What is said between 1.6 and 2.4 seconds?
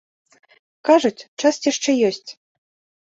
яшчэ ёсць.